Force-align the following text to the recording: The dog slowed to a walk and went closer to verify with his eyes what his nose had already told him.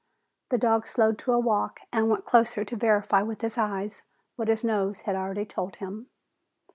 The 0.49 0.57
dog 0.57 0.87
slowed 0.87 1.19
to 1.19 1.31
a 1.31 1.37
walk 1.37 1.81
and 1.93 2.09
went 2.09 2.25
closer 2.25 2.65
to 2.65 2.75
verify 2.75 3.21
with 3.21 3.41
his 3.41 3.55
eyes 3.55 4.01
what 4.35 4.47
his 4.47 4.63
nose 4.63 5.01
had 5.01 5.15
already 5.15 5.45
told 5.45 5.75
him. 5.75 6.07